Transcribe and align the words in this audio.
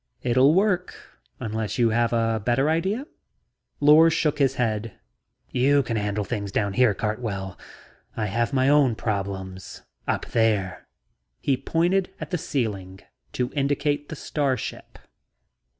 "It'll 0.23 0.55
work, 0.55 0.95
unless 1.39 1.77
you 1.77 1.91
have 1.91 2.11
a 2.11 2.41
better 2.43 2.71
idea." 2.71 3.05
Lors 3.79 4.13
shook 4.13 4.39
his 4.39 4.55
head. 4.55 4.93
"You 5.51 5.83
can 5.83 5.95
handle 5.95 6.23
things 6.23 6.51
down 6.51 6.73
here, 6.73 6.95
Cartwell. 6.95 7.55
I 8.17 8.25
have 8.25 8.51
my 8.51 8.67
own 8.67 8.95
problems 8.95 9.83
up 10.07 10.25
there." 10.25 10.87
He 11.39 11.55
pointed 11.55 12.11
at 12.19 12.31
the 12.31 12.39
ceiling 12.39 13.01
to 13.33 13.51
indicate 13.53 14.09
the 14.09 14.15
starship. 14.15 14.97